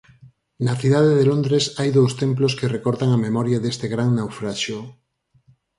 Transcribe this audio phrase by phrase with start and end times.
[0.65, 4.79] Na cidade de Londres hai dous templos que recordan a memoria deste gran naufraxio.